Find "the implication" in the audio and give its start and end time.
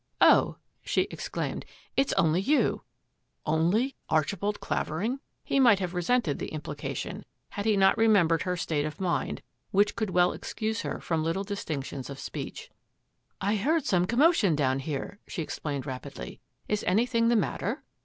6.39-7.23